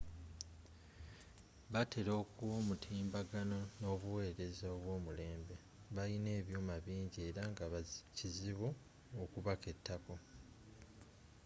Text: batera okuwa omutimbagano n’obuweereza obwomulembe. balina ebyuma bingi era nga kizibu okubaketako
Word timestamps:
batera 1.73 2.11
okuwa 2.21 2.53
omutimbagano 2.61 3.59
n’obuweereza 3.79 4.65
obwomulembe. 4.75 5.55
balina 5.95 6.29
ebyuma 6.39 6.75
bingi 6.85 7.19
era 7.29 7.41
nga 7.51 7.65
kizibu 8.15 8.69
okubaketako 9.23 10.15